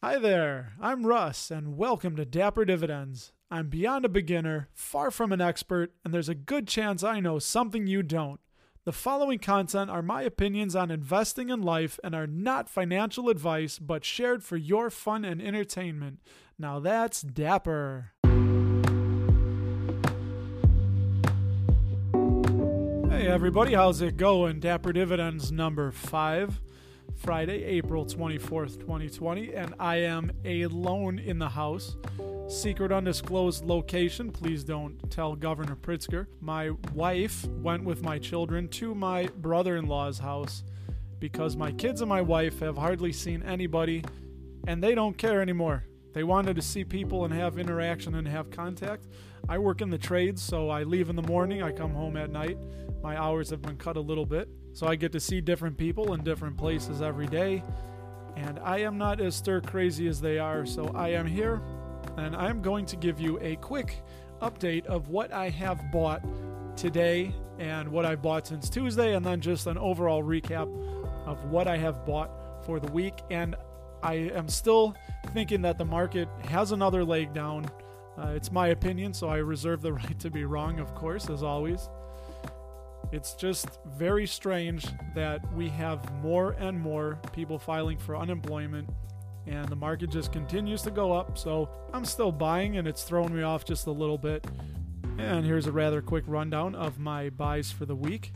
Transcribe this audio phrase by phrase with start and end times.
[0.00, 3.32] Hi there, I'm Russ, and welcome to Dapper Dividends.
[3.50, 7.40] I'm beyond a beginner, far from an expert, and there's a good chance I know
[7.40, 8.38] something you don't.
[8.84, 13.80] The following content are my opinions on investing in life and are not financial advice,
[13.80, 16.20] but shared for your fun and entertainment.
[16.60, 18.12] Now that's Dapper.
[23.10, 24.60] Hey everybody, how's it going?
[24.60, 26.60] Dapper Dividends number five.
[27.18, 31.96] Friday, April 24th, 2020, and I am alone in the house.
[32.48, 34.30] Secret undisclosed location.
[34.30, 36.26] Please don't tell Governor Pritzker.
[36.40, 40.62] My wife went with my children to my brother in law's house
[41.18, 44.04] because my kids and my wife have hardly seen anybody
[44.68, 45.84] and they don't care anymore.
[46.14, 49.08] They wanted to see people and have interaction and have contact.
[49.48, 52.30] I work in the trades, so I leave in the morning, I come home at
[52.30, 52.58] night.
[53.02, 54.48] My hours have been cut a little bit.
[54.78, 57.64] So I get to see different people in different places every day.
[58.36, 61.60] And I am not as stir crazy as they are, so I am here
[62.16, 64.04] and I'm going to give you a quick
[64.40, 66.22] update of what I have bought
[66.76, 70.68] today and what I've bought since Tuesday, and then just an overall recap
[71.26, 72.30] of what I have bought
[72.64, 73.14] for the week.
[73.32, 73.56] And
[74.00, 74.94] I am still
[75.32, 77.68] thinking that the market has another leg down.
[78.16, 81.42] Uh, it's my opinion, so I reserve the right to be wrong, of course, as
[81.42, 81.88] always.
[83.10, 88.88] It's just very strange that we have more and more people filing for unemployment
[89.48, 91.38] and the market just continues to go up.
[91.38, 94.46] So I'm still buying and it's throwing me off just a little bit.
[95.18, 98.32] And here's a rather quick rundown of my buys for the week.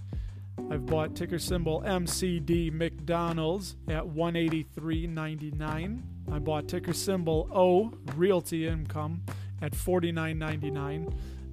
[0.70, 6.03] I've bought ticker symbol MCD McDonald's at 183.99.
[6.31, 9.23] I bought ticker symbol O Realty Income
[9.61, 11.12] at 49.99.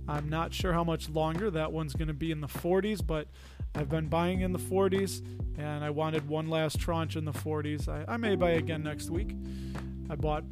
[0.10, 3.28] I'm not sure how much longer that one's going to be in the 40s, but
[3.76, 5.22] I've been buying in the 40s,
[5.58, 7.88] and I wanted one last tranche in the 40s.
[7.88, 9.36] I, I may buy again next week.
[10.10, 10.46] I bought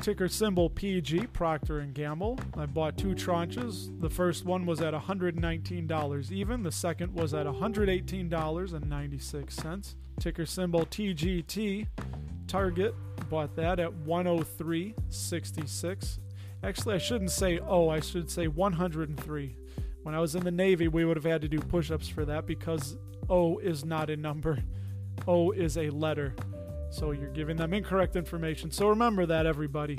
[0.00, 2.40] ticker symbol PG Procter and Gamble.
[2.56, 4.00] I bought two tranches.
[4.00, 6.62] The first one was at $119 even.
[6.62, 9.94] The second was at $118.96.
[10.20, 11.86] Ticker symbol TGT
[12.48, 12.94] Target.
[13.28, 16.18] Bought that at 103.66.
[16.62, 19.56] Actually, I shouldn't say oh, I should say 103.
[20.02, 22.24] When I was in the Navy, we would have had to do push ups for
[22.24, 22.96] that because
[23.28, 24.58] O is not a number,
[25.26, 26.34] O is a letter.
[26.90, 28.70] So you're giving them incorrect information.
[28.70, 29.98] So remember that, everybody.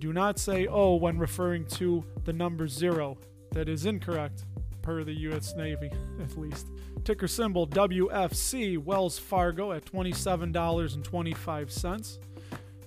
[0.00, 3.16] Do not say O when referring to the number zero.
[3.52, 4.44] That is incorrect,
[4.82, 5.54] per the U.S.
[5.56, 5.90] Navy,
[6.22, 6.66] at least.
[7.04, 12.18] Ticker symbol WFC Wells Fargo at $27.25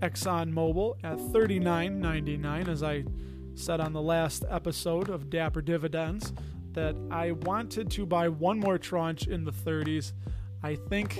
[0.00, 3.04] ExxonMobil at $39.99 as I
[3.54, 6.34] said on the last episode of Dapper Dividends
[6.72, 10.12] that I wanted to buy one more tranche in the 30s.
[10.62, 11.18] I think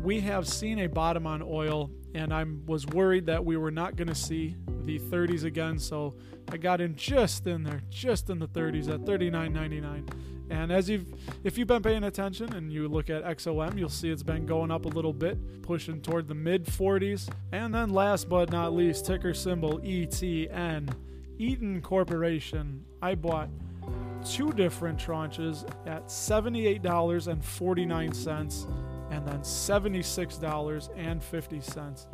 [0.00, 3.96] we have seen a bottom on oil and I was worried that we were not
[3.96, 5.78] going to see the 30s again.
[5.78, 6.14] So
[6.50, 10.08] I got in just in there, just in the 30s at 39.99.
[10.50, 11.06] And as you've,
[11.44, 14.70] if you've been paying attention and you look at XOM, you'll see it's been going
[14.70, 17.30] up a little bit, pushing toward the mid 40s.
[17.52, 20.92] And then last but not least, ticker symbol ETN,
[21.38, 22.84] Eaton Corporation.
[23.00, 23.48] I bought
[24.24, 32.06] two different tranches at $78.49 and then $76.50.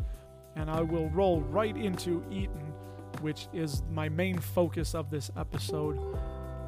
[0.56, 2.72] And I will roll right into Eaton,
[3.20, 5.96] which is my main focus of this episode.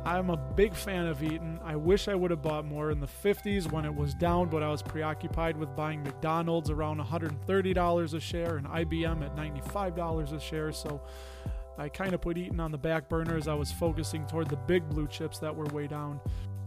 [0.05, 1.59] I'm a big fan of Eaton.
[1.65, 4.63] I wish I would have bought more in the 50s when it was down, but
[4.63, 10.41] I was preoccupied with buying McDonald's around $130 a share and IBM at $95 a
[10.41, 10.71] share.
[10.71, 11.03] So
[11.77, 14.57] I kind of put Eaton on the back burner as I was focusing toward the
[14.57, 16.21] big blue chips that were way down.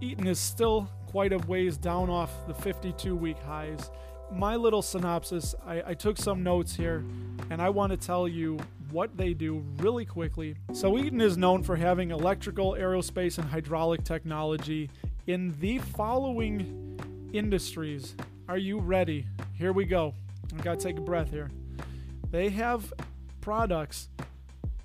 [0.03, 3.89] Eaton is still quite a ways down off the 52 week highs.
[4.31, 7.05] My little synopsis I, I took some notes here,
[7.49, 8.59] and I want to tell you
[8.91, 10.55] what they do really quickly.
[10.73, 14.89] So, Eaton is known for having electrical, aerospace, and hydraulic technology
[15.25, 16.99] in the following
[17.31, 18.15] industries.
[18.49, 19.25] Are you ready?
[19.53, 20.13] Here we go.
[20.57, 21.49] I gotta take a breath here.
[22.29, 22.91] They have
[23.39, 24.09] products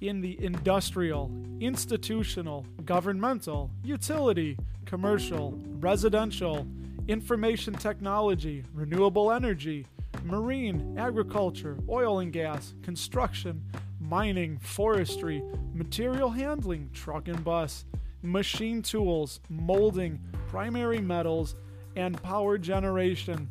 [0.01, 1.31] in the industrial,
[1.61, 6.67] institutional, governmental, utility, commercial, residential,
[7.09, 9.87] information technology, renewable energy,
[10.25, 13.63] marine, agriculture, oil and gas, construction,
[14.01, 15.43] mining, forestry,
[15.75, 17.85] material handling, truck and bus,
[18.23, 21.57] machine tools, molding, primary metals,
[21.97, 23.49] and power generation.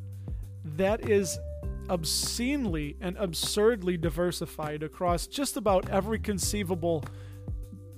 [0.64, 1.38] That is
[1.89, 7.04] obscenely and absurdly diversified across just about every conceivable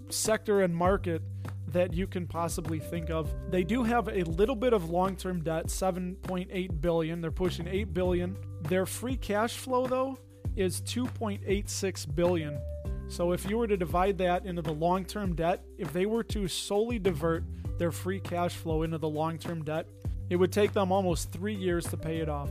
[0.10, 1.22] sector and market
[1.68, 3.32] that you can possibly think of.
[3.52, 7.22] They do have a little bit of long-term debt, 7.8 billion.
[7.22, 8.36] They're pushing 8 billion.
[8.64, 10.18] Their free cash flow though
[10.56, 12.60] is 2.86 billion.
[13.08, 16.48] So if you were to divide that into the long-term debt, if they were to
[16.48, 17.44] solely divert
[17.78, 19.88] their free cash flow into the long-term debt,
[20.30, 22.50] it would take them almost 3 years to pay it off.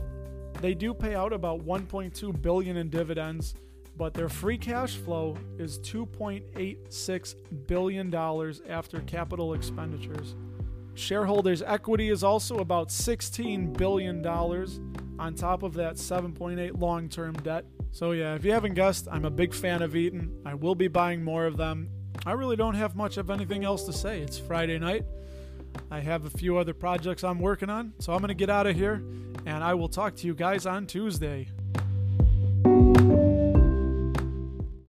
[0.61, 3.55] They do pay out about 1.2 billion in dividends,
[3.97, 7.35] but their free cash flow is 2.86
[7.67, 10.35] billion dollars after capital expenditures.
[10.95, 14.81] Shareholders' equity is also about 16 billion dollars
[15.17, 17.65] on top of that 7.8 long-term debt.
[17.91, 20.41] So yeah, if you haven't guessed, I'm a big fan of Eaton.
[20.45, 21.89] I will be buying more of them.
[22.25, 24.21] I really don't have much of anything else to say.
[24.21, 25.05] It's Friday night.
[25.91, 28.67] I have a few other projects I'm working on, so I'm going to get out
[28.67, 29.03] of here
[29.45, 31.47] and I will talk to you guys on Tuesday.